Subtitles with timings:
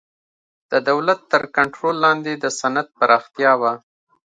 [0.71, 3.73] د دولت تر کنټرول لاندې د صنعت پراختیا وه